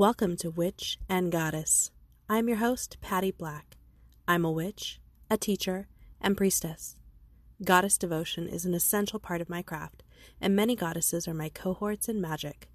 Welcome 0.00 0.38
to 0.38 0.50
Witch 0.50 0.96
and 1.10 1.30
Goddess. 1.30 1.90
I'm 2.26 2.48
your 2.48 2.56
host, 2.56 2.96
Patty 3.02 3.32
Black. 3.32 3.76
I'm 4.26 4.46
a 4.46 4.50
witch, 4.50 4.98
a 5.30 5.36
teacher, 5.36 5.88
and 6.22 6.38
priestess. 6.38 6.96
Goddess 7.62 7.98
devotion 7.98 8.48
is 8.48 8.64
an 8.64 8.72
essential 8.72 9.18
part 9.18 9.42
of 9.42 9.50
my 9.50 9.60
craft, 9.60 10.02
and 10.40 10.56
many 10.56 10.74
goddesses 10.74 11.28
are 11.28 11.34
my 11.34 11.50
cohorts 11.50 12.08
in 12.08 12.18
magic. 12.18 12.70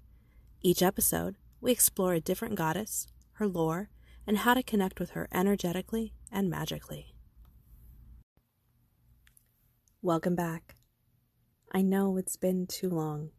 Each 0.62 0.84
episode, 0.84 1.34
we 1.60 1.72
explore 1.72 2.14
a 2.14 2.20
different 2.20 2.54
goddess, 2.54 3.08
her 3.32 3.48
lore, 3.48 3.90
and 4.24 4.38
how 4.38 4.54
to 4.54 4.62
connect 4.62 5.00
with 5.00 5.10
her 5.10 5.28
energetically 5.34 6.12
and 6.30 6.48
magically. 6.48 7.16
Welcome 10.00 10.36
back. 10.36 10.76
I 11.72 11.82
know 11.82 12.18
it's 12.18 12.36
been 12.36 12.68
too 12.68 12.88
long. 12.88 13.30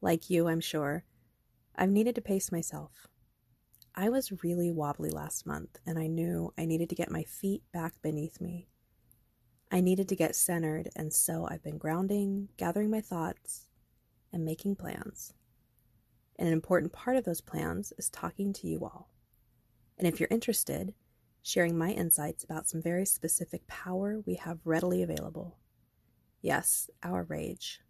Like 0.00 0.28
you, 0.28 0.48
I'm 0.48 0.58
sure, 0.58 1.04
I've 1.76 1.90
needed 1.90 2.14
to 2.14 2.20
pace 2.20 2.52
myself. 2.52 3.08
I 3.96 4.08
was 4.08 4.44
really 4.44 4.70
wobbly 4.70 5.10
last 5.10 5.46
month, 5.46 5.78
and 5.86 5.98
I 5.98 6.06
knew 6.06 6.52
I 6.56 6.64
needed 6.64 6.88
to 6.90 6.94
get 6.94 7.10
my 7.10 7.22
feet 7.24 7.62
back 7.72 7.94
beneath 8.02 8.40
me. 8.40 8.68
I 9.70 9.80
needed 9.80 10.08
to 10.08 10.16
get 10.16 10.36
centered, 10.36 10.88
and 10.94 11.12
so 11.12 11.48
I've 11.48 11.62
been 11.62 11.78
grounding, 11.78 12.48
gathering 12.56 12.90
my 12.90 13.00
thoughts, 13.00 13.68
and 14.32 14.44
making 14.44 14.76
plans. 14.76 15.32
And 16.36 16.48
an 16.48 16.52
important 16.52 16.92
part 16.92 17.16
of 17.16 17.24
those 17.24 17.40
plans 17.40 17.92
is 17.98 18.08
talking 18.08 18.52
to 18.54 18.66
you 18.66 18.84
all. 18.84 19.10
And 19.98 20.06
if 20.06 20.18
you're 20.18 20.28
interested, 20.30 20.94
sharing 21.42 21.76
my 21.76 21.90
insights 21.90 22.42
about 22.42 22.68
some 22.68 22.82
very 22.82 23.04
specific 23.04 23.66
power 23.66 24.20
we 24.26 24.34
have 24.34 24.58
readily 24.64 25.02
available. 25.02 25.58
Yes, 26.40 26.90
our 27.02 27.24
rage. 27.24 27.80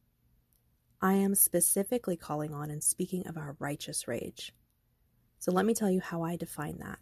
I 1.05 1.13
am 1.13 1.35
specifically 1.35 2.17
calling 2.17 2.55
on 2.55 2.71
and 2.71 2.83
speaking 2.83 3.27
of 3.27 3.37
our 3.37 3.57
righteous 3.59 4.09
rage. 4.09 4.55
So 5.39 5.53
let 5.53 5.67
me 5.67 5.75
tell 5.75 5.91
you 5.91 6.01
how 6.01 6.23
I 6.23 6.37
define 6.37 6.79
that. 6.79 6.99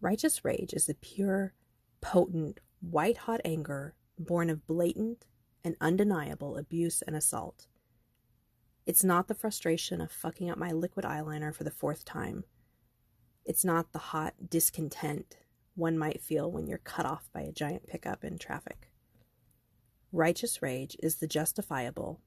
Righteous 0.00 0.42
rage 0.42 0.72
is 0.72 0.86
the 0.86 0.94
pure, 0.94 1.52
potent, 2.00 2.60
white 2.80 3.18
hot 3.18 3.42
anger 3.44 3.94
born 4.18 4.48
of 4.48 4.66
blatant 4.66 5.26
and 5.62 5.76
undeniable 5.82 6.56
abuse 6.56 7.02
and 7.02 7.14
assault. 7.14 7.66
It's 8.86 9.04
not 9.04 9.28
the 9.28 9.34
frustration 9.34 10.00
of 10.00 10.10
fucking 10.10 10.48
up 10.48 10.56
my 10.56 10.72
liquid 10.72 11.04
eyeliner 11.04 11.54
for 11.54 11.64
the 11.64 11.70
fourth 11.70 12.06
time. 12.06 12.44
It's 13.44 13.66
not 13.66 13.92
the 13.92 13.98
hot 13.98 14.32
discontent 14.48 15.36
one 15.74 15.98
might 15.98 16.22
feel 16.22 16.50
when 16.50 16.66
you're 16.68 16.78
cut 16.78 17.04
off 17.04 17.28
by 17.34 17.42
a 17.42 17.52
giant 17.52 17.86
pickup 17.86 18.24
in 18.24 18.38
traffic. 18.38 18.88
Righteous 20.14 20.62
rage 20.62 20.96
is 21.02 21.16
the 21.16 21.26
justifiable 21.26 22.20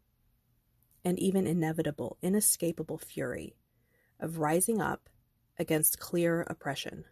and 1.05 1.17
even 1.17 1.47
inevitable, 1.47 2.17
inescapable 2.21 2.97
fury 2.97 3.55
of 4.19 4.39
rising 4.39 4.81
up 4.81 5.07
against 5.57 5.97
clear 5.97 6.41
oppression. 6.49 7.05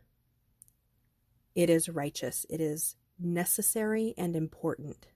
It 1.56 1.70
is 1.70 1.88
righteous, 1.88 2.46
it 2.50 2.59
is 2.59 2.98
necessary 3.18 4.14
and 4.18 4.36
important. 4.36 5.08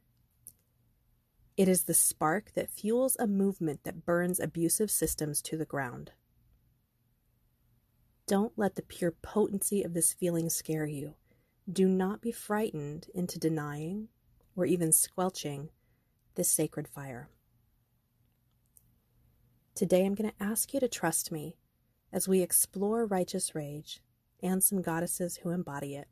It 1.57 1.67
is 1.67 1.83
the 1.83 1.93
spark 1.93 2.53
that 2.53 2.71
fuels 2.71 3.17
a 3.19 3.27
movement 3.27 3.83
that 3.83 4.05
burns 4.05 4.39
abusive 4.39 4.89
systems 4.89 5.41
to 5.41 5.57
the 5.57 5.65
ground. 5.65 6.13
Don't 8.27 8.53
let 8.55 8.77
the 8.77 8.81
pure 8.81 9.11
potency 9.11 9.83
of 9.83 9.93
this 9.93 10.13
feeling 10.13 10.49
scare 10.49 10.87
you. 10.87 11.15
Do 11.69 11.89
not 11.89 12.21
be 12.21 12.31
frightened 12.31 13.07
into 13.13 13.37
denying 13.37 14.07
or 14.59 14.65
even 14.65 14.91
squelching 14.91 15.69
this 16.35 16.49
sacred 16.49 16.85
fire. 16.85 17.29
Today 19.73 20.05
I'm 20.05 20.15
going 20.15 20.29
to 20.29 20.43
ask 20.43 20.73
you 20.73 20.81
to 20.81 20.89
trust 20.89 21.31
me 21.31 21.55
as 22.11 22.27
we 22.27 22.41
explore 22.41 23.05
righteous 23.05 23.55
rage 23.55 24.01
and 24.43 24.61
some 24.61 24.81
goddesses 24.81 25.37
who 25.37 25.51
embody 25.51 25.95
it. 25.95 26.09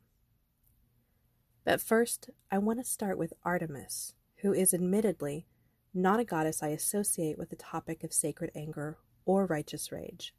But 1.64 1.82
first, 1.82 2.30
I 2.50 2.56
want 2.56 2.78
to 2.78 2.84
start 2.84 3.18
with 3.18 3.34
Artemis, 3.44 4.14
who 4.36 4.54
is 4.54 4.72
admittedly 4.72 5.46
not 5.92 6.20
a 6.20 6.24
goddess 6.24 6.62
I 6.62 6.68
associate 6.68 7.36
with 7.36 7.50
the 7.50 7.56
topic 7.56 8.02
of 8.02 8.14
sacred 8.14 8.50
anger 8.54 8.96
or 9.26 9.44
righteous 9.44 9.92
rage. 9.92 10.34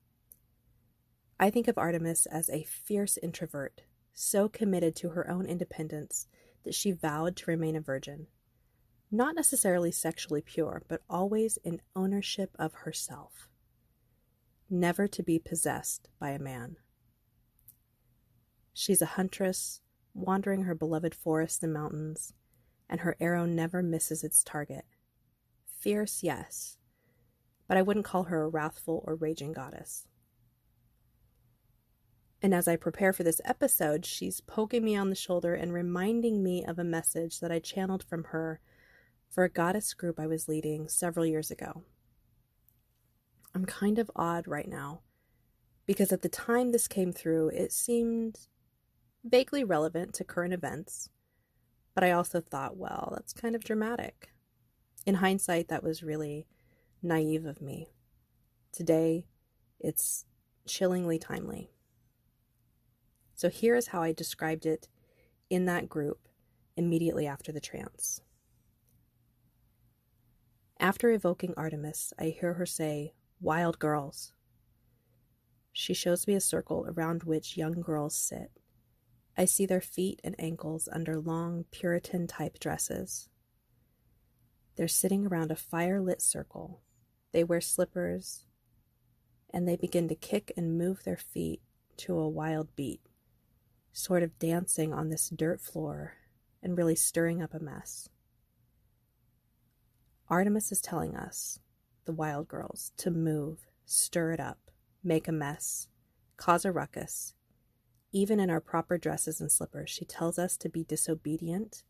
I 1.40 1.52
think 1.52 1.68
of 1.68 1.78
Artemis 1.78 2.26
as 2.26 2.50
a 2.50 2.64
fierce 2.64 3.18
introvert, 3.22 3.84
so 4.14 4.50
committed 4.50 4.96
to 4.96 5.10
her 5.10 5.30
own 5.30 5.46
independence 5.46 6.26
that 6.64 6.76
she 6.76 6.92
vowed 6.92 7.36
to 7.38 7.52
remain 7.52 7.76
a 7.76 7.82
virgin. 7.82 8.28
Not 9.12 9.36
necessarily 9.36 9.92
sexually 9.92 10.42
pure, 10.42 10.84
but 10.88 11.02
always 11.10 11.58
in 11.64 11.82
ownership 11.96 12.56
of 12.60 12.74
herself. 12.74 13.50
Never 14.70 15.08
to 15.08 15.24
be 15.24 15.40
possessed 15.40 16.10
by 16.20 16.30
a 16.30 16.40
man. 16.40 16.76
She's 18.74 19.02
a 19.02 19.08
huntress, 19.18 19.82
wandering 20.14 20.64
her 20.64 20.76
beloved 20.76 21.16
forests 21.16 21.64
and 21.64 21.74
mountains, 21.74 22.34
and 22.90 23.02
her 23.02 23.16
arrow 23.20 23.46
never 23.46 23.82
misses 23.82 24.24
its 24.24 24.44
target. 24.44 24.86
Fierce, 25.80 26.24
yes, 26.24 26.78
but 27.68 27.78
I 27.78 27.82
wouldn't 27.82 28.06
call 28.06 28.24
her 28.24 28.44
a 28.44 28.50
wrathful 28.50 29.04
or 29.08 29.16
raging 29.16 29.54
goddess. 29.54 30.08
And 32.42 32.54
as 32.54 32.68
I 32.68 32.78
prepare 32.78 33.12
for 33.12 33.24
this 33.24 33.42
episode, 33.44 34.06
she's 34.06 34.42
poking 34.42 34.84
me 34.86 34.96
on 34.96 35.10
the 35.10 35.16
shoulder 35.16 35.54
and 35.56 35.74
reminding 35.74 36.42
me 36.42 36.64
of 36.64 36.80
a 36.80 36.84
message 36.86 37.40
that 37.42 37.52
I 37.52 37.60
channeled 37.60 38.04
from 38.04 38.26
her 38.26 38.62
for 39.30 39.44
a 39.44 39.50
goddess 39.50 39.94
group 39.94 40.20
I 40.20 40.28
was 40.28 40.48
leading 40.48 40.88
several 40.88 41.26
years 41.26 41.52
ago. 41.52 41.84
I'm 43.54 43.66
kind 43.66 44.00
of 44.00 44.10
odd 44.16 44.48
right 44.48 44.70
now 44.70 45.02
because 45.86 46.14
at 46.14 46.22
the 46.22 46.30
time 46.30 46.72
this 46.72 46.88
came 46.88 47.12
through, 47.12 47.50
it 47.50 47.72
seemed 47.74 48.48
vaguely 49.24 49.64
relevant 49.64 50.14
to 50.14 50.24
current 50.24 50.54
events, 50.54 51.10
but 51.94 52.04
I 52.04 52.12
also 52.12 52.40
thought, 52.40 52.78
well, 52.78 53.12
that's 53.16 53.34
kind 53.34 53.56
of 53.56 53.64
dramatic. 53.64 54.30
In 55.06 55.16
hindsight, 55.16 55.68
that 55.70 55.84
was 55.84 56.04
really 56.04 56.48
naive 57.02 57.46
of 57.46 57.62
me. 57.62 57.90
Today, 58.72 59.26
it's 59.80 60.26
chillingly 60.68 61.18
timely. 61.18 61.72
So 63.40 63.48
here 63.48 63.78
is 63.78 63.88
how 63.88 64.02
I 64.02 64.12
described 64.12 64.66
it 64.66 64.90
in 65.50 65.64
that 65.64 65.88
group 65.88 66.28
immediately 66.76 67.26
after 67.26 67.54
the 67.54 67.62
trance. 67.62 68.20
After 70.78 71.10
evoking 71.10 71.54
Artemis, 71.56 72.12
I 72.20 72.36
hear 72.38 72.56
her 72.56 72.66
say, 72.66 73.14
Wild 73.40 73.80
girls. 73.80 74.34
She 75.72 75.94
shows 75.94 76.28
me 76.28 76.34
a 76.34 76.42
circle 76.42 76.86
around 76.90 77.24
which 77.24 77.56
young 77.56 77.80
girls 77.80 78.14
sit. 78.14 78.52
I 79.38 79.46
see 79.46 79.66
their 79.66 79.80
feet 79.80 80.20
and 80.22 80.36
ankles 80.38 80.90
under 80.92 81.18
long 81.18 81.64
Puritan 81.72 82.28
type 82.28 82.60
dresses. 82.60 83.30
They're 84.76 84.90
sitting 84.90 85.26
around 85.26 85.50
a 85.50 85.56
fire 85.56 86.02
lit 86.02 86.22
circle. 86.22 86.82
They 87.32 87.46
wear 87.46 87.62
slippers 87.62 88.44
and 89.50 89.66
they 89.66 89.78
begin 89.78 90.10
to 90.10 90.16
kick 90.16 90.52
and 90.58 90.78
move 90.78 91.06
their 91.06 91.16
feet 91.16 91.62
to 92.00 92.20
a 92.20 92.28
wild 92.28 92.76
beat 92.76 93.00
sort 93.92 94.24
of 94.24 94.38
dancing 94.40 94.94
on 94.94 95.10
this 95.10 95.30
dirt 95.30 95.62
floor 95.62 96.14
and 96.62 96.78
really 96.78 96.96
stirring 96.96 97.42
up 97.42 97.54
a 97.54 97.60
mess. 97.60 98.10
Artemis 100.30 100.72
is 100.72 100.82
telling 100.82 101.16
us, 101.16 101.60
the 102.06 102.14
wild 102.14 102.48
girls, 102.48 102.92
to 102.98 103.10
move, 103.10 103.66
stir 103.86 104.32
it 104.32 104.40
up, 104.40 104.60
make 105.04 105.28
a 105.28 105.32
mess, 105.32 105.88
cause 106.38 106.66
a 106.66 106.72
ruckus. 106.72 107.34
Even 108.12 108.40
in 108.40 108.50
our 108.50 108.62
proper 108.62 108.98
dresses 108.98 109.42
and 109.42 109.52
slippers, 109.52 109.90
she 109.90 110.06
tells 110.06 110.38
us 110.38 110.58
to 110.58 110.70
be 110.70 110.84
disobedient, 110.84 111.84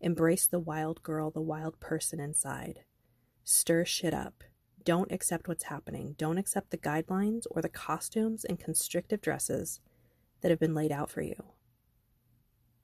embrace 0.00 0.46
the 0.46 0.60
wild 0.60 1.02
girl, 1.02 1.30
the 1.30 1.40
wild 1.40 1.78
person 1.80 2.20
inside, 2.20 2.80
stir 3.44 3.84
shit 3.84 4.14
up. 4.14 4.44
Don't 4.82 5.12
accept 5.12 5.46
what's 5.46 5.64
happening. 5.64 6.14
Don't 6.16 6.38
accept 6.38 6.70
the 6.70 6.78
guidelines 6.78 7.44
or 7.50 7.60
the 7.60 7.68
costumes 7.68 8.44
and 8.44 8.58
constrictive 8.58 9.20
dresses 9.20 9.80
that 10.40 10.50
have 10.50 10.60
been 10.60 10.74
laid 10.74 10.92
out 10.92 11.10
for 11.10 11.22
you. 11.22 11.34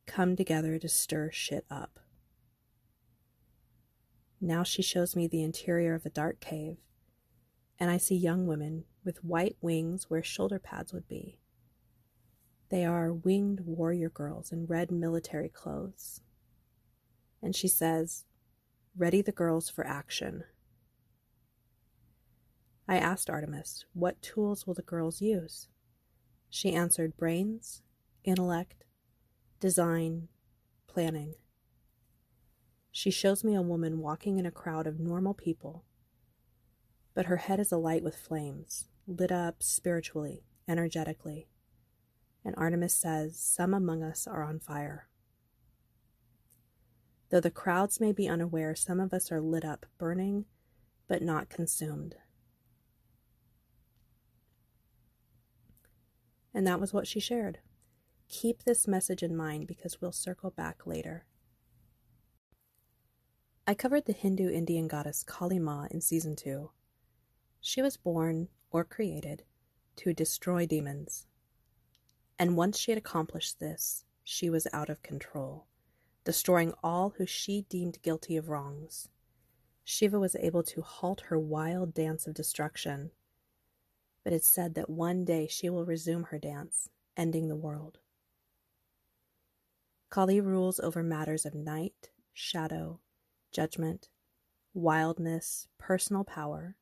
Come 0.07 0.37
together 0.37 0.79
to 0.79 0.89
stir 0.89 1.31
shit 1.33 1.65
up. 1.71 1.99
Now 4.41 4.63
she 4.63 4.83
shows 4.83 5.17
me 5.17 5.27
the 5.27 5.43
interior 5.43 5.95
of 5.95 6.07
a 6.07 6.11
dark 6.11 6.41
cave, 6.41 6.77
and 7.79 7.91
I 7.91 7.97
see 7.97 8.17
young 8.17 8.47
women 8.47 8.85
with 9.05 9.25
white 9.25 9.57
wings 9.61 10.09
where 10.09 10.23
shoulder 10.23 10.59
pads 10.59 10.93
would 10.93 11.09
be. 11.09 11.39
They 12.69 12.85
are 12.85 13.13
winged 13.13 13.61
warrior 13.61 14.11
girls 14.11 14.53
in 14.53 14.67
red 14.67 14.91
military 14.91 15.49
clothes. 15.49 16.21
And 17.43 17.55
she 17.55 17.69
says, 17.69 18.25
Ready 18.97 19.23
the 19.23 19.33
girls 19.33 19.71
for 19.71 19.87
action. 19.87 20.45
I 22.89 22.99
asked 22.99 23.31
Artemis, 23.31 23.85
What 23.93 24.21
tools 24.21 24.67
will 24.67 24.75
the 24.75 24.83
girls 24.83 25.21
use? 25.21 25.69
She 26.57 26.73
answered 26.73 27.19
brains, 27.19 27.83
intellect, 28.25 28.85
design, 29.61 30.29
planning. 30.87 31.35
She 32.91 33.11
shows 33.11 33.45
me 33.45 33.55
a 33.55 33.61
woman 33.61 33.99
walking 33.99 34.39
in 34.39 34.47
a 34.47 34.51
crowd 34.51 34.87
of 34.87 34.99
normal 34.99 35.35
people, 35.35 35.85
but 37.13 37.27
her 37.27 37.37
head 37.37 37.61
is 37.61 37.73
alight 37.73 38.03
with 38.03 38.17
flames, 38.17 38.89
lit 39.07 39.31
up 39.31 39.63
spiritually, 39.63 40.45
energetically. 40.67 41.47
And 42.43 42.55
Artemis 42.57 42.95
says, 42.95 43.39
Some 43.39 43.75
among 43.75 44.03
us 44.03 44.27
are 44.27 44.43
on 44.43 44.59
fire. 44.59 45.09
Though 47.29 47.41
the 47.41 47.51
crowds 47.51 48.01
may 48.01 48.13
be 48.13 48.29
unaware, 48.29 48.75
some 48.75 48.99
of 48.99 49.13
us 49.13 49.31
are 49.31 49.43
lit 49.43 49.67
up, 49.67 49.85
burning, 49.99 50.47
but 51.07 51.21
not 51.21 51.51
consumed. 51.51 52.15
And 56.57 56.67
that 56.67 56.81
was 56.81 56.95
what 56.95 57.07
she 57.07 57.21
shared. 57.21 57.59
Keep 58.31 58.65
this 58.65 58.89
message 58.89 59.23
in 59.23 59.37
mind 59.37 59.67
because 59.67 60.01
we'll 60.01 60.11
circle 60.11 60.51
back 60.51 60.87
later. 60.87 61.27
I 63.67 63.75
covered 63.75 64.07
the 64.07 64.15
Hindu 64.15 64.49
Indian 64.49 64.89
goddess 64.89 65.23
Kali 65.23 65.59
Ma 65.59 65.87
in 65.91 66.01
season 66.01 66.35
2. 66.35 66.71
She 67.61 67.83
was 67.83 67.99
born, 67.99 68.49
or 68.71 68.85
created, 68.85 69.43
to 69.97 70.15
destroy 70.15 70.65
demons. 70.65 71.27
And 72.39 72.57
once 72.57 72.79
she 72.79 72.91
had 72.91 72.97
accomplished 72.99 73.61
this, 73.61 74.05
she 74.25 74.49
was 74.49 74.67
out 74.73 74.89
of 74.89 75.03
control, 75.03 75.67
destroying 76.25 76.73
all 76.83 77.13
who 77.19 77.27
she 77.27 77.67
deemed 77.69 78.01
guilty 78.01 78.35
of 78.35 78.49
wrongs. 78.49 79.11
Shiva 79.85 80.19
was 80.19 80.37
able 80.37 80.63
to 80.63 80.81
halt 80.81 81.21
her 81.29 81.39
wild 81.39 81.93
dance 81.93 82.27
of 82.27 82.33
destruction, 82.33 83.11
but 84.27 84.33
it's 84.33 84.51
said 84.51 84.75
that 84.75 84.91
one 84.91 85.25
day 85.25 85.47
she 85.47 85.71
will 85.71 85.85
resume 85.85 86.25
her 86.25 86.39
dance, 86.41 86.89
ending 87.17 87.47
the 87.47 87.55
world. 87.55 87.99
Kali 90.11 90.41
rules 90.41 90.81
over 90.81 91.01
matters 91.01 91.47
of 91.47 91.55
night, 91.55 92.11
shadow, 92.33 92.99
judgment, 93.53 94.09
wildness, 94.75 95.69
personal 95.79 96.25
power, 96.25 96.75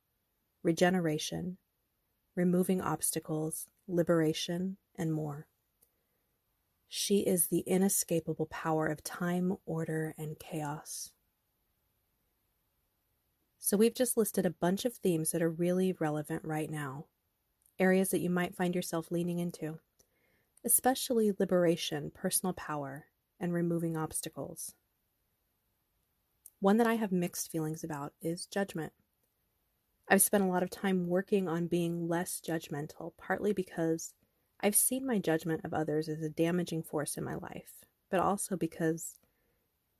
regeneration, 0.62 1.58
removing 2.34 2.80
obstacles, 2.80 3.68
liberation, 3.86 4.78
and 4.96 5.12
more. 5.12 5.46
She 6.88 7.18
is 7.18 7.48
the 7.48 7.60
inescapable 7.66 8.46
power 8.46 8.86
of 8.86 9.04
time, 9.04 9.58
order, 9.66 10.14
and 10.16 10.38
chaos. 10.38 11.10
So, 13.58 13.76
we've 13.76 13.94
just 13.94 14.16
listed 14.16 14.46
a 14.46 14.50
bunch 14.50 14.86
of 14.86 14.94
themes 14.94 15.32
that 15.32 15.42
are 15.42 15.50
really 15.50 15.92
relevant 15.92 16.42
right 16.42 16.70
now, 16.70 17.04
areas 17.78 18.10
that 18.10 18.20
you 18.20 18.30
might 18.30 18.54
find 18.54 18.74
yourself 18.74 19.10
leaning 19.10 19.38
into, 19.38 19.78
especially 20.64 21.32
liberation, 21.38 22.10
personal 22.14 22.52
power, 22.52 23.06
and 23.40 23.52
removing 23.52 23.96
obstacles. 23.96 24.74
One 26.60 26.78
that 26.78 26.86
I 26.86 26.94
have 26.94 27.12
mixed 27.12 27.50
feelings 27.50 27.84
about 27.84 28.12
is 28.22 28.46
judgment. 28.46 28.92
I've 30.08 30.22
spent 30.22 30.44
a 30.44 30.48
lot 30.48 30.62
of 30.62 30.70
time 30.70 31.08
working 31.08 31.48
on 31.48 31.66
being 31.66 32.08
less 32.08 32.40
judgmental, 32.46 33.12
partly 33.16 33.52
because 33.52 34.14
I've 34.60 34.76
seen 34.76 35.06
my 35.06 35.18
judgment 35.18 35.62
of 35.64 35.74
others 35.74 36.08
as 36.08 36.22
a 36.22 36.28
damaging 36.28 36.82
force 36.82 37.16
in 37.16 37.24
my 37.24 37.34
life, 37.34 37.84
but 38.10 38.20
also 38.20 38.56
because 38.56 39.18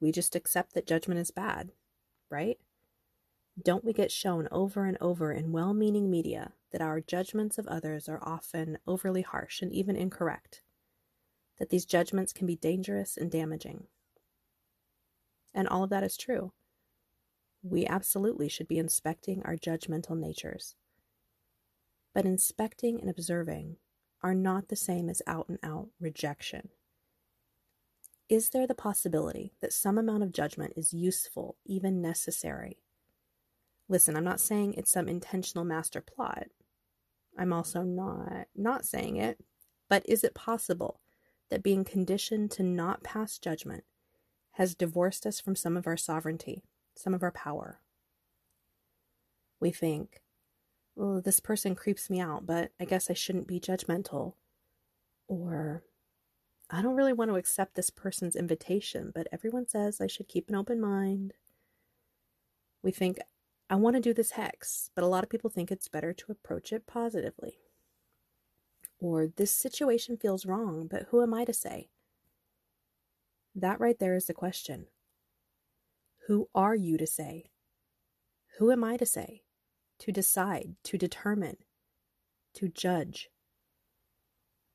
we 0.01 0.13
just 0.13 0.37
accept 0.37 0.75
that 0.75 0.87
judgment 0.87 1.21
is 1.21 1.31
bad, 1.31 1.73
right? 2.31 2.59
Don't 3.63 3.85
we 3.85 3.93
get 3.93 4.11
shown 4.11 4.49
over 4.51 4.85
and 4.85 4.99
over 5.01 5.33
in 5.33 5.53
well 5.53 5.75
meaning 5.75 6.11
media 6.11 6.53
that 6.75 6.83
our 6.83 7.01
judgments 7.01 7.57
of 7.57 7.67
others 7.69 8.11
are 8.11 8.21
often 8.23 8.77
overly 8.87 9.23
harsh 9.23 9.63
and 9.63 9.73
even 9.73 9.97
incorrect? 9.97 10.61
That 11.59 11.71
these 11.71 11.87
judgments 11.87 12.35
can 12.35 12.47
be 12.47 12.57
dangerous 12.57 13.17
and 13.17 13.31
damaging? 13.31 13.87
and 15.55 15.69
all 15.69 15.85
of 15.85 15.91
that 15.91 16.03
is 16.03 16.17
true. 16.17 16.53
We 17.63 17.87
absolutely 17.87 18.49
should 18.49 18.69
be 18.69 18.79
inspecting 18.79 19.43
our 19.45 19.57
judgmental 19.57 20.19
natures. 20.19 20.75
But 22.13 22.27
inspecting 22.27 23.01
and 23.01 23.09
observing 23.09 23.77
are 24.23 24.35
not 24.35 24.69
the 24.69 24.77
same 24.77 25.09
as 25.09 25.23
out 25.27 25.49
and 25.49 25.59
out 25.63 25.89
rejection. 26.01 26.71
Is 28.29 28.51
there 28.51 28.67
the 28.67 28.75
possibility 28.75 29.53
that 29.61 29.73
some 29.73 29.99
amount 29.99 30.23
of 30.23 30.33
judgment 30.33 30.75
is 30.77 30.93
useful, 30.93 31.57
even 31.65 32.03
necessary? 32.03 32.79
Listen, 33.89 34.17
I'm 34.17 34.25
not 34.25 34.41
saying 34.41 34.75
it's 34.75 34.91
some 34.91 35.09
intentional 35.09 35.65
master 35.65 36.01
plot. 36.01 36.49
I'm 37.39 37.53
also 37.53 37.83
not 37.83 38.47
not 38.55 38.85
saying 38.85 39.17
it, 39.17 39.39
but 39.89 40.03
is 40.09 40.25
it 40.25 40.35
possible 40.35 41.01
that 41.51 41.63
being 41.63 41.85
conditioned 41.85 42.51
to 42.53 42.63
not 42.63 43.03
pass 43.03 43.39
judgment 43.39 43.85
has 44.53 44.75
divorced 44.75 45.27
us 45.27 45.41
from 45.41 45.57
some 45.57 45.77
of 45.77 45.87
our 45.87 45.97
sovereignty, 45.97 46.63
some 46.95 47.13
of 47.13 47.23
our 47.23 47.33
power. 47.33 47.81
We 49.61 49.71
think, 49.71 50.23
well, 50.95 51.21
this 51.21 51.41
person 51.41 51.75
creeps 51.75 52.09
me 52.09 52.21
out, 52.21 52.47
but 52.47 52.71
I 52.79 52.85
guess 52.85 53.11
I 53.11 53.15
shouldn't 53.15 53.49
be 53.49 53.59
judgmental. 53.59 54.35
Or, 55.27 55.83
I 56.71 56.83
don't 56.83 56.95
really 56.95 57.13
want 57.13 57.31
to 57.31 57.37
accept 57.37 57.75
this 57.75 57.91
person's 57.91 58.37
invitation, 58.37 59.11
but 59.15 59.27
everyone 59.33 59.67
says 59.67 60.01
I 60.01 60.07
should 60.07 60.29
keep 60.29 60.49
an 60.49 60.55
open 60.55 60.81
mind. 60.81 61.35
We 62.83 62.93
think, 62.93 63.19
I 63.71 63.77
want 63.77 63.97
to 63.97 64.01
do 64.01 64.13
this 64.13 64.33
hex, 64.33 64.91
but 64.95 65.05
a 65.05 65.07
lot 65.07 65.25
of 65.25 65.31
people 65.31 65.51
think 65.51 65.71
it's 65.71 65.89
better 65.89 66.13
to 66.13 66.33
approach 66.33 66.73
it 66.73 66.87
positively. 66.87 67.59
Or, 69.01 69.27
this 69.27 69.51
situation 69.51 70.17
feels 70.17 70.47
wrong, 70.47 70.87
but 70.91 71.07
who 71.11 71.23
am 71.23 71.35
I 71.35 71.45
to 71.45 71.53
say? 71.53 71.89
That 73.55 73.81
right 73.81 73.99
there 73.99 74.15
is 74.15 74.27
the 74.27 74.35
question. 74.35 74.87
Who 76.27 76.49
are 76.55 76.75
you 76.75 76.97
to 76.99 77.07
say? 77.07 77.51
Who 78.59 78.71
am 78.71 78.85
I 78.85 78.97
to 78.97 79.07
say? 79.07 79.43
To 80.01 80.13
decide, 80.13 80.77
to 80.85 80.99
determine, 80.99 81.57
to 82.55 82.69
judge. 82.69 83.31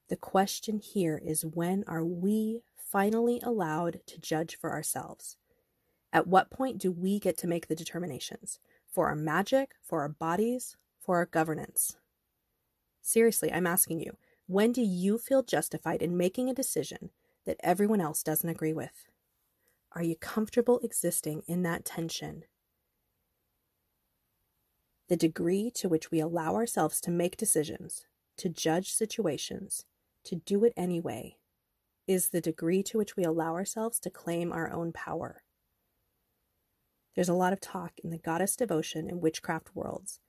The 0.09 0.15
question 0.15 0.79
here 0.79 1.21
is 1.23 1.45
when 1.45 1.83
are 1.87 2.05
we 2.05 2.61
finally 2.75 3.39
allowed 3.43 3.99
to 4.07 4.19
judge 4.19 4.57
for 4.59 4.71
ourselves? 4.71 5.37
At 6.11 6.27
what 6.27 6.49
point 6.49 6.79
do 6.79 6.91
we 6.91 7.19
get 7.19 7.37
to 7.37 7.47
make 7.47 7.67
the 7.67 7.75
determinations? 7.75 8.59
For 8.91 9.07
our 9.07 9.15
magic, 9.15 9.75
for 9.83 10.01
our 10.01 10.09
bodies, 10.09 10.75
for 10.99 11.17
our 11.17 11.25
governance? 11.25 11.97
Seriously, 13.01 13.51
I'm 13.51 13.67
asking 13.67 14.01
you, 14.01 14.17
when 14.47 14.71
do 14.71 14.81
you 14.81 15.17
feel 15.17 15.43
justified 15.43 16.01
in 16.01 16.17
making 16.17 16.49
a 16.49 16.53
decision 16.53 17.11
that 17.45 17.59
everyone 17.63 18.01
else 18.01 18.23
doesn't 18.23 18.49
agree 18.49 18.73
with? 18.73 19.05
Are 19.93 20.03
you 20.03 20.15
comfortable 20.15 20.79
existing 20.79 21.43
in 21.47 21.63
that 21.63 21.85
tension? 21.85 22.43
The 25.07 25.17
degree 25.17 25.71
to 25.75 25.89
which 25.89 26.11
we 26.11 26.19
allow 26.19 26.55
ourselves 26.55 27.01
to 27.01 27.11
make 27.11 27.37
decisions, 27.37 28.05
to 28.37 28.49
judge 28.49 28.91
situations, 28.91 29.85
to 30.25 30.35
do 30.35 30.63
it 30.63 30.73
anyway, 30.77 31.37
is 32.05 32.29
the 32.29 32.41
degree 32.41 32.83
to 32.83 32.97
which 32.97 33.15
we 33.15 33.23
allow 33.23 33.53
ourselves 33.53 33.99
to 33.99 34.09
claim 34.09 34.51
our 34.51 34.71
own 34.71 34.91
power. 34.91 35.43
There's 37.15 37.29
a 37.29 37.33
lot 37.33 37.53
of 37.53 37.59
talk 37.59 37.93
in 38.03 38.09
the 38.09 38.17
goddess 38.17 38.55
devotion 38.55 39.09
and 39.09 39.21
witchcraft 39.21 39.75
worlds 39.75 40.19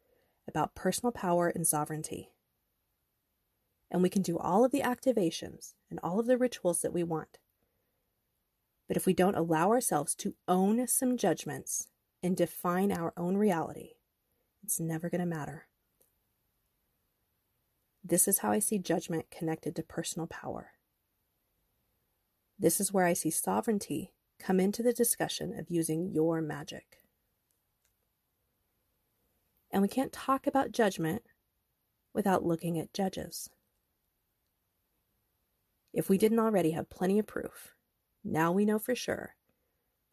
about 0.49 0.75
personal 0.75 1.13
power 1.13 1.49
and 1.49 1.67
sovereignty 1.67 2.31
and 3.91 4.03
we 4.03 4.09
can 4.09 4.23
do 4.23 4.39
all 4.39 4.65
of 4.65 4.71
the 4.71 4.83
activations 4.83 5.75
and 5.91 5.99
all 6.03 6.21
of 6.21 6.27
the 6.27 6.39
rituals 6.39 6.81
that 6.83 6.93
we 6.93 7.03
want. 7.03 7.39
But 8.87 8.97
if 8.97 9.07
we 9.07 9.13
don't 9.13 9.35
allow 9.35 9.71
ourselves 9.71 10.15
to 10.17 10.35
own 10.47 10.87
some 10.87 11.17
judgments 11.17 11.89
and 12.23 12.37
define 12.37 12.93
our 12.93 13.13
own 13.17 13.37
reality, 13.37 13.95
it's 14.63 14.79
never 14.79 15.09
going 15.09 15.21
to 15.21 15.27
matter. 15.27 15.67
This 18.05 18.29
is 18.29 18.39
how 18.39 18.53
I 18.53 18.59
see 18.61 18.79
judgment 18.79 19.31
connected 19.31 19.77
to 19.77 19.83
personal 19.83 20.27
power. 20.27 20.73
This 22.59 22.81
is 22.81 22.93
where 22.93 23.07
I 23.07 23.13
see 23.13 23.31
sovereignty 23.31 24.13
come 24.41 24.59
into 24.59 24.83
the 24.83 24.93
discussion 24.93 25.57
of 25.59 25.71
using 25.71 26.11
your 26.11 26.41
magic. 26.41 26.99
And 29.71 29.83
we 29.83 29.89
can't 29.89 30.13
talk 30.13 30.47
about 30.47 30.73
judgment 30.73 31.23
without 32.13 32.45
looking 32.45 32.79
at 32.79 32.93
judges. 32.93 33.51
If 35.93 36.09
we 36.09 36.19
didn't 36.19 36.41
already 36.41 36.73
have 36.73 36.91
plenty 36.91 37.19
of 37.19 37.27
proof, 37.27 37.75
now 38.25 38.53
we 38.53 38.65
know 38.65 38.79
for 38.79 38.95
sure 38.95 39.35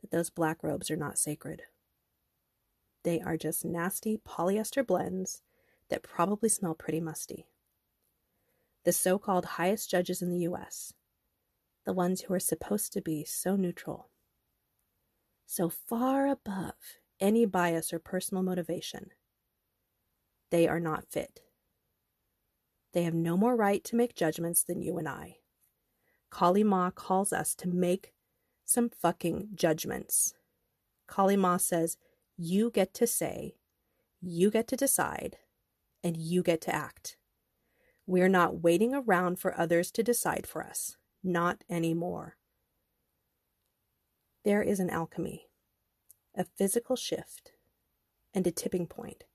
that 0.01 0.11
those 0.11 0.29
black 0.29 0.63
robes 0.63 0.91
are 0.91 0.95
not 0.95 1.17
sacred. 1.17 1.63
They 3.03 3.21
are 3.21 3.37
just 3.37 3.63
nasty 3.63 4.17
polyester 4.17 4.85
blends 4.85 5.41
that 5.89 6.03
probably 6.03 6.49
smell 6.49 6.75
pretty 6.75 6.99
musty. 6.99 7.47
The 8.83 8.91
so 8.91 9.17
called 9.17 9.45
highest 9.45 9.89
judges 9.89 10.21
in 10.21 10.29
the 10.29 10.39
US, 10.39 10.93
the 11.85 11.93
ones 11.93 12.21
who 12.21 12.33
are 12.33 12.39
supposed 12.39 12.93
to 12.93 13.01
be 13.01 13.23
so 13.23 13.55
neutral, 13.55 14.09
so 15.47 15.69
far 15.69 16.27
above 16.27 16.75
any 17.19 17.45
bias 17.45 17.91
or 17.91 17.99
personal 17.99 18.43
motivation, 18.43 19.09
they 20.51 20.67
are 20.67 20.79
not 20.79 21.09
fit. 21.09 21.41
They 22.93 23.03
have 23.03 23.13
no 23.13 23.37
more 23.37 23.55
right 23.55 23.83
to 23.85 23.95
make 23.95 24.15
judgments 24.15 24.63
than 24.63 24.81
you 24.81 24.97
and 24.97 25.07
I. 25.07 25.37
Kali 26.29 26.63
Ma 26.63 26.91
calls 26.91 27.31
us 27.31 27.55
to 27.55 27.69
make 27.69 28.13
some 28.65 28.89
fucking 28.89 29.49
judgments. 29.55 30.33
Kali 31.07 31.37
Ma 31.37 31.57
says, 31.57 31.97
You 32.37 32.69
get 32.69 32.93
to 32.95 33.07
say, 33.07 33.55
you 34.21 34.51
get 34.51 34.67
to 34.67 34.75
decide, 34.75 35.37
and 36.03 36.17
you 36.17 36.43
get 36.43 36.59
to 36.61 36.75
act. 36.75 37.17
We're 38.05 38.29
not 38.29 38.61
waiting 38.61 38.93
around 38.93 39.39
for 39.39 39.59
others 39.59 39.91
to 39.91 40.03
decide 40.03 40.47
for 40.47 40.63
us. 40.63 40.97
Not 41.23 41.63
anymore. 41.69 42.36
There 44.47 44.63
is 44.63 44.79
an 44.79 44.89
alchemy, 44.89 45.49
a 46.33 46.45
physical 46.45 46.95
shift, 46.95 47.51
and 48.33 48.47
a 48.47 48.51
tipping 48.51 48.87
point 48.87 49.25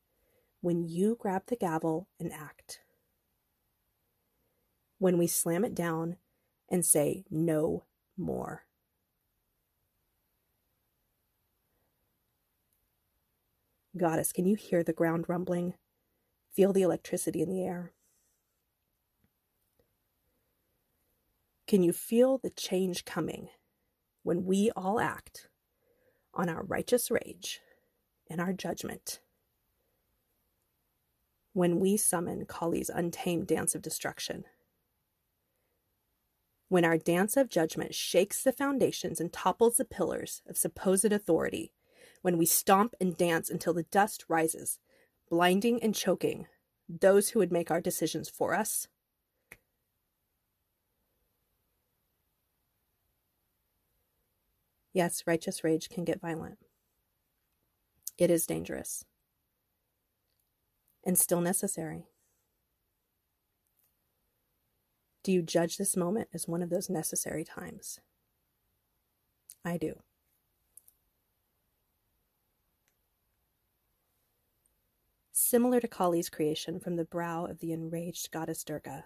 when 0.62 0.88
you 0.88 1.19
grab 1.21 1.42
the 1.49 1.57
gavel 1.57 2.09
and 2.19 2.33
act. 2.33 2.81
When 4.97 5.19
we 5.19 5.26
slam 5.26 5.66
it 5.66 5.75
down 5.75 6.16
and 6.71 6.83
say 6.83 7.25
no 7.31 7.85
more. 8.16 8.64
Goddess, 13.95 14.33
can 14.33 14.47
you 14.47 14.57
hear 14.57 14.83
the 14.83 14.95
ground 14.95 15.26
rumbling? 15.28 15.75
Feel 16.54 16.73
the 16.73 16.81
electricity 16.81 17.42
in 17.42 17.50
the 17.50 17.62
air? 17.62 17.92
Can 21.66 21.83
you 21.83 21.92
feel 21.92 22.38
the 22.38 22.49
change 22.49 23.04
coming 23.04 23.50
when 24.23 24.45
we 24.45 24.71
all 24.76 25.00
act 25.00 25.49
on 26.35 26.49
our 26.49 26.62
righteous 26.62 27.11
rage 27.11 27.61
and 28.31 28.41
our 28.41 28.52
judgment? 28.52 29.21
When 31.52 31.81
we 31.81 31.97
summon 31.97 32.47
Kali's 32.47 32.88
untamed 32.88 33.47
dance 33.47 33.75
of 33.75 33.83
destruction? 33.83 34.45
When 36.69 36.85
our 36.85 36.97
dance 36.97 37.37
of 37.37 37.50
judgment 37.50 37.95
shakes 37.95 38.43
the 38.43 38.52
foundations 38.52 39.21
and 39.21 39.31
topples 39.31 39.76
the 39.76 39.85
pillars 39.85 40.41
of 40.49 40.57
supposed 40.57 41.12
authority 41.12 41.75
when 42.23 42.38
we 42.38 42.47
stomp 42.47 42.95
and 43.00 43.17
dance 43.17 43.50
until 43.50 43.75
the 43.75 43.83
dust 43.83 44.25
rises, 44.29 44.79
blinding 45.29 45.83
and 45.83 45.95
choking 45.95 46.47
those 46.88 47.31
who 47.31 47.38
would 47.38 47.52
make 47.52 47.71
our 47.71 47.81
decisions 47.81 48.29
for 48.29 48.55
us? 48.55 48.88
Yes, 54.92 55.22
righteous 55.26 55.64
rage 55.64 55.88
can 55.88 56.04
get 56.04 56.20
violent. 56.20 56.58
It 58.18 58.30
is 58.30 58.46
dangerous 58.46 59.04
and 61.04 61.18
still 61.18 61.40
necessary. 61.40 62.06
Do 65.25 65.32
you 65.32 65.42
judge 65.42 65.76
this 65.76 65.96
moment 65.96 66.28
as 66.34 66.49
one 66.49 66.62
of 66.62 66.70
those 66.70 66.90
necessary 66.90 67.44
times? 67.44 68.00
I 69.64 69.76
do. 69.76 70.00
Similar 75.32 75.80
to 75.80 75.88
Kali's 75.88 76.28
creation 76.28 76.80
from 76.80 76.96
the 76.96 77.04
brow 77.04 77.44
of 77.44 77.61
the 77.61 77.72
enraged 77.72 78.30
goddess 78.30 78.64
Durga, 78.64 79.04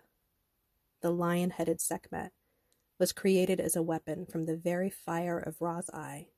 the 1.00 1.10
lion 1.10 1.50
headed 1.50 1.80
Sekhmet 1.80 2.32
was 2.98 3.12
created 3.12 3.60
as 3.60 3.76
a 3.76 3.82
weapon 3.82 4.26
from 4.26 4.44
the 4.44 4.56
very 4.56 4.90
fire 4.90 5.38
of 5.38 5.60
Ra's 5.60 5.90
eye 5.90 6.28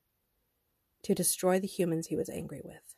to 1.03 1.15
destroy 1.15 1.59
the 1.59 1.67
humans 1.67 2.07
he 2.07 2.15
was 2.15 2.29
angry 2.29 2.61
with. 2.63 2.95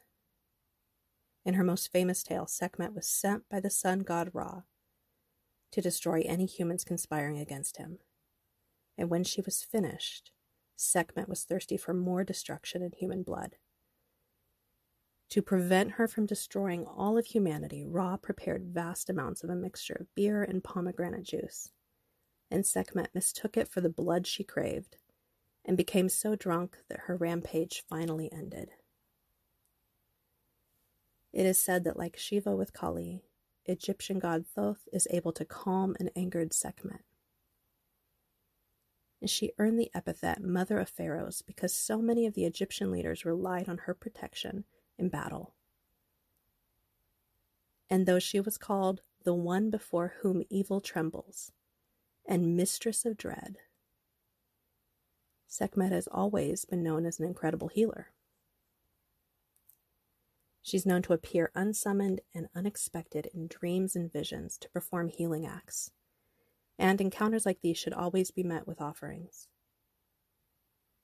In 1.46 1.56
her 1.56 1.64
most 1.64 1.92
famous 1.92 2.24
tale, 2.24 2.48
Sekhmet 2.48 2.94
was 2.94 3.08
sent 3.08 3.50
by 3.50 3.60
the 3.60 3.70
sun 3.70 4.00
god 4.00 4.32
Ra 4.34 4.62
to 5.72 5.82
destroy 5.82 6.22
any 6.26 6.46
humans 6.46 6.84
conspiring 6.84 7.40
against 7.40 7.78
him. 7.78 8.00
And 8.98 9.10
when 9.10 9.24
she 9.24 9.42
was 9.42 9.64
finished, 9.64 10.32
Sekhmet 10.76 11.30
was 11.30 11.44
thirsty 11.44 11.78
for 11.78 11.94
more 11.94 12.24
destruction 12.24 12.82
and 12.82 12.94
human 12.94 13.24
blood. 13.24 13.56
To 15.30 15.42
prevent 15.42 15.92
her 15.92 16.08
from 16.08 16.26
destroying 16.26 16.86
all 16.86 17.18
of 17.18 17.28
humanity, 17.28 17.86
Ra 17.86 18.18
prepared 18.18 18.66
vast 18.66 19.10
amounts 19.10 19.44
of 19.44 19.50
a 19.50 19.56
mixture 19.56 19.96
of 20.00 20.14
beer 20.14 20.44
and 20.44 20.64
pomegranate 20.64 21.24
juice. 21.24 21.72
And 22.52 22.66
Sekhmet 22.66 23.16
mistook 23.16 23.56
it 23.56 23.70
for 23.70 23.80
the 23.80 23.90
blood 23.90 24.28
she 24.28 24.44
craved 24.44 24.98
and 25.64 25.78
became 25.78 26.10
so 26.10 26.36
drunk 26.36 26.80
that 26.90 27.02
her 27.06 27.16
rampage 27.16 27.84
finally 27.88 28.32
ended. 28.32 28.72
It 31.32 31.46
is 31.46 31.58
said 31.58 31.86
that, 31.86 31.98
like 31.98 32.18
Shiva 32.18 32.54
with 32.54 32.74
Kali, 32.74 33.24
Egyptian 33.66 34.20
god 34.20 34.46
Thoth 34.46 34.90
is 34.92 35.08
able 35.12 35.32
to 35.32 35.46
calm 35.46 35.96
an 35.98 36.10
angered 36.14 36.54
Sekhmet. 36.54 37.02
And 39.22 39.30
she 39.30 39.54
earned 39.58 39.80
the 39.80 39.92
epithet 39.94 40.44
Mother 40.44 40.80
of 40.80 40.90
Pharaohs 40.90 41.42
because 41.42 41.74
so 41.74 42.02
many 42.02 42.26
of 42.26 42.34
the 42.34 42.46
Egyptian 42.46 42.92
leaders 42.92 43.24
relied 43.24 43.70
on 43.70 43.78
her 43.80 43.94
protection 43.94 44.66
in 44.98 45.08
battle. 45.08 45.54
And 47.90 48.06
though 48.06 48.20
she 48.20 48.42
was 48.42 48.58
called 48.58 49.02
the 49.24 49.34
one 49.34 49.70
before 49.70 50.16
whom 50.22 50.44
evil 50.50 50.82
trembles 50.82 51.52
and 52.32 52.56
mistress 52.56 53.06
of 53.06 53.18
dread, 53.18 53.58
Sekhmet 55.50 55.92
has 55.92 56.08
always 56.08 56.64
been 56.64 56.82
known 56.82 57.06
as 57.06 57.20
an 57.20 57.26
incredible 57.26 57.68
healer. 57.68 58.14
She's 60.62 60.86
known 60.86 61.02
to 61.02 61.14
appear 61.14 61.52
unsummoned 61.56 62.22
and 62.34 62.48
unexpected 62.56 63.28
in 63.34 63.48
dreams 63.48 63.98
and 63.98 64.10
visions 64.10 64.58
to 64.60 64.70
perform 64.70 65.10
healing 65.10 65.46
acts, 65.46 65.92
and 66.80 67.02
encounters 67.02 67.46
like 67.46 67.60
these 67.62 67.78
should 67.78 67.92
always 67.92 68.32
be 68.32 68.44
met 68.44 68.66
with 68.66 68.80
offerings. 68.80 69.50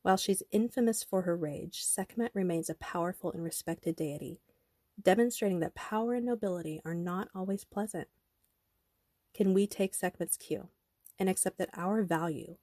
While 0.04 0.16
she's 0.16 0.44
infamous 0.50 1.04
for 1.04 1.24
her 1.24 1.36
rage, 1.36 1.84
Sekhmet 1.84 2.32
remains 2.34 2.70
a 2.70 2.76
powerful 2.76 3.34
and 3.34 3.44
respected 3.44 3.98
deity, 3.98 4.40
demonstrating 5.04 5.60
that 5.60 5.76
power 5.76 6.14
and 6.14 6.26
nobility 6.26 6.80
are 6.86 6.96
not 6.96 7.28
always 7.36 7.66
pleasant. 7.66 8.08
Can 9.34 9.54
we 9.54 9.68
take 9.68 9.94
Sekhmet's 9.94 10.38
cue 10.38 10.70
and 11.20 11.30
accept 11.30 11.58
that 11.58 11.70
our 11.76 12.04
value 12.04 12.58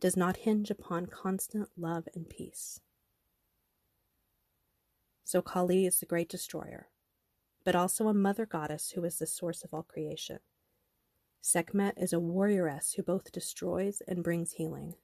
does 0.00 0.16
not 0.16 0.38
hinge 0.38 0.70
upon 0.70 1.06
constant 1.06 1.68
love 1.76 2.08
and 2.14 2.28
peace? 2.28 2.80
So 5.24 5.42
Kali 5.42 5.86
is 5.86 6.00
the 6.00 6.06
great 6.06 6.28
destroyer, 6.28 6.88
but 7.64 7.76
also 7.76 8.08
a 8.08 8.14
mother 8.14 8.46
goddess 8.46 8.90
who 8.90 9.04
is 9.04 9.18
the 9.18 9.26
source 9.26 9.62
of 9.64 9.74
all 9.74 9.82
creation. 9.82 10.38
Sekhmet 11.40 11.94
is 11.96 12.12
a 12.12 12.20
warrioress 12.20 12.94
who 12.94 13.02
both 13.02 13.32
destroys 13.32 14.02
and 14.08 14.24
brings 14.24 14.52
healing 14.52 14.94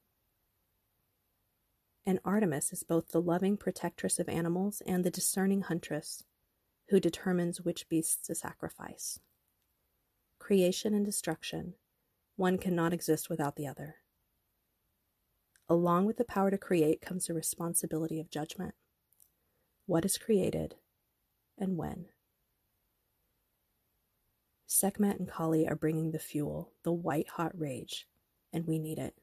and 2.06 2.20
Artemis 2.24 2.72
is 2.72 2.82
both 2.82 3.08
the 3.08 3.20
loving 3.20 3.56
protectress 3.56 4.18
of 4.18 4.28
animals 4.28 4.82
and 4.86 5.04
the 5.04 5.10
discerning 5.10 5.62
huntress 5.62 6.24
who 6.90 7.00
determines 7.00 7.62
which 7.62 7.88
beasts 7.88 8.26
to 8.26 8.34
sacrifice. 8.34 9.18
Creation 10.38 10.92
and 10.92 11.06
destruction, 11.06 11.74
one 12.36 12.58
cannot 12.58 12.92
exist 12.92 13.30
without 13.30 13.56
the 13.56 13.66
other. 13.66 13.96
Along 15.68 16.04
with 16.04 16.16
the 16.16 16.24
power 16.24 16.50
to 16.50 16.58
create 16.58 17.00
comes 17.00 17.26
the 17.26 17.34
responsibility 17.34 18.20
of 18.20 18.30
judgment. 18.30 18.74
What 19.86 20.04
is 20.04 20.18
created 20.18 20.76
and 21.58 21.76
when? 21.76 22.06
Sekhmet 24.66 25.18
and 25.18 25.28
Kali 25.28 25.66
are 25.68 25.76
bringing 25.76 26.10
the 26.10 26.18
fuel, 26.18 26.72
the 26.82 26.92
white 26.92 27.28
hot 27.28 27.52
rage, 27.58 28.06
and 28.52 28.66
we 28.66 28.78
need 28.78 28.98
it 28.98 29.14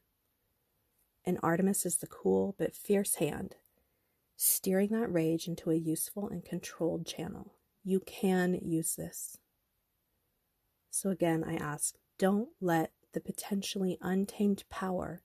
and 1.24 1.38
Artemis 1.42 1.86
is 1.86 1.98
the 1.98 2.06
cool 2.06 2.54
but 2.58 2.74
fierce 2.74 3.16
hand, 3.16 3.56
steering 4.36 4.88
that 4.90 5.12
rage 5.12 5.46
into 5.46 5.70
a 5.70 5.76
useful 5.76 6.28
and 6.28 6.44
controlled 6.44 7.06
channel. 7.06 7.54
You 7.84 8.00
can 8.00 8.58
use 8.62 8.96
this. 8.96 9.38
So 10.90 11.10
again, 11.10 11.44
I 11.46 11.56
ask 11.56 11.94
don't 12.18 12.48
let 12.60 12.92
the 13.12 13.20
potentially 13.20 13.98
untamed 14.00 14.64
power 14.70 15.22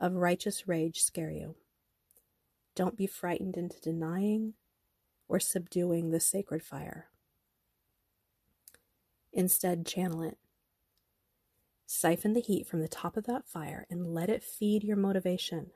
of 0.00 0.14
righteous 0.14 0.66
rage 0.66 1.00
scare 1.02 1.30
you. 1.30 1.54
Don't 2.74 2.96
be 2.96 3.06
frightened 3.06 3.56
into 3.56 3.80
denying 3.80 4.54
or 5.28 5.38
subduing 5.38 6.10
the 6.10 6.20
sacred 6.20 6.62
fire. 6.62 7.06
Instead, 9.32 9.86
channel 9.86 10.22
it 10.22 10.38
Siphon 11.86 12.32
the 12.32 12.40
heat 12.40 12.66
from 12.66 12.80
the 12.80 12.88
top 12.88 13.16
of 13.16 13.24
that 13.26 13.46
fire 13.46 13.86
and 13.90 14.14
let 14.14 14.30
it 14.30 14.42
feed 14.42 14.82
your 14.82 14.96
motivation. 14.96 15.70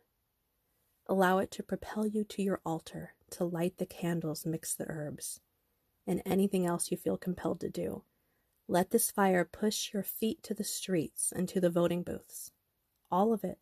Allow 1.07 1.39
it 1.39 1.51
to 1.53 1.63
propel 1.63 2.07
you 2.07 2.25
to 2.25 2.43
your 2.43 2.61
altar, 2.65 3.15
to 3.31 3.45
light 3.45 3.79
the 3.79 3.87
candles, 3.87 4.45
mix 4.45 4.75
the 4.75 4.87
herbs, 4.89 5.41
and 6.07 6.23
anything 6.25 6.67
else 6.67 6.91
you 6.91 6.97
feel 6.97 7.17
compelled 7.17 7.61
to 7.61 7.69
do. 7.69 8.03
Let 8.71 8.91
this 8.91 9.11
fire 9.11 9.49
push 9.51 9.95
your 9.95 10.03
feet 10.03 10.43
to 10.43 10.53
the 10.53 10.63
streets 10.63 11.33
and 11.35 11.49
to 11.49 11.59
the 11.59 11.71
voting 11.71 12.03
booths. 12.03 12.53
All 13.11 13.33
of 13.33 13.43
it. 13.43 13.59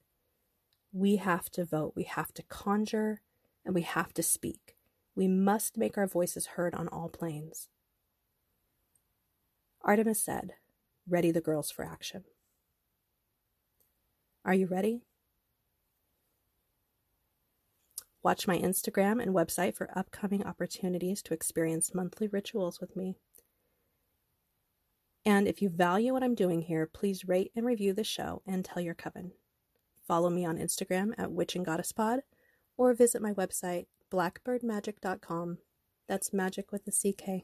We 0.93 1.17
have 1.17 1.49
to 1.51 1.65
vote, 1.65 1.93
we 1.95 2.03
have 2.03 2.35
to 2.35 2.43
conjure, 2.43 3.21
and 3.65 3.73
we 3.73 3.83
have 3.83 4.13
to 4.15 4.23
speak. 4.23 4.77
We 5.15 5.29
must 5.29 5.79
make 5.79 5.97
our 5.97 6.09
voices 6.09 6.47
heard 6.47 6.75
on 6.75 6.89
all 6.89 7.09
planes. 7.09 7.69
Artemis 9.83 10.21
said, 10.21 10.55
Ready 11.09 11.31
the 11.31 11.41
girls 11.41 11.71
for 11.71 11.85
action. 11.85 12.25
Are 14.45 14.55
you 14.55 14.67
ready? 14.67 15.03
Watch 18.25 18.49
my 18.49 18.59
Instagram 18.59 19.23
and 19.23 19.33
website 19.33 19.77
for 19.77 19.97
upcoming 19.97 20.45
opportunities 20.45 21.23
to 21.23 21.35
experience 21.35 21.95
monthly 21.95 22.27
rituals 22.27 22.81
with 22.81 22.97
me. 22.97 23.15
And 25.27 25.49
if 25.49 25.61
you 25.61 25.69
value 25.69 26.13
what 26.13 26.23
I'm 26.23 26.37
doing 26.37 26.63
here, 26.63 26.87
please 26.87 27.27
rate 27.27 27.51
and 27.57 27.67
review 27.67 27.93
the 27.93 28.05
show 28.05 28.43
and 28.47 28.65
tell 28.65 28.81
your 28.81 28.95
coven. 28.95 29.33
Follow 30.07 30.31
me 30.31 30.47
on 30.47 30.57
Instagram 30.57 31.15
at 31.19 31.33
Witch 31.33 31.57
and 31.57 31.67
Goddess 31.67 31.91
Pod 31.91 32.21
or 32.77 32.95
visit 32.95 33.21
my 33.21 33.33
website 33.33 33.87
blackbirdmagick.com. 34.13 35.59
That's 36.07 36.33
magic 36.33 36.71
with 36.71 36.87
a 36.87 36.93
CK. 36.93 37.43